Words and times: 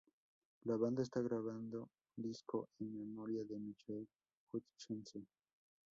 La 0.63 0.77
banda 0.77 1.03
está 1.03 1.21
grabando 1.21 1.91
un 2.17 2.23
disco 2.23 2.69
en 2.79 2.97
memoria 2.97 3.43
de 3.43 3.59
Michael 3.59 4.09
Hutchence. 4.51 5.23